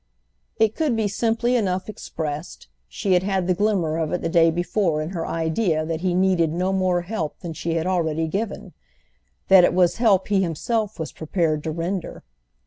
[0.57, 4.49] It could be simply enough expressed; she had had the glimmer of it the day
[4.49, 8.73] before in her idea that he needed no more help than she had already given;
[9.47, 12.23] that it was help he himself was prepared to render.